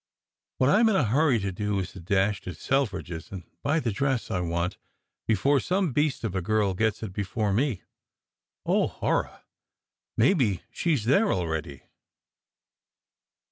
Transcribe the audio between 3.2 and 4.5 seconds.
and buy the dress I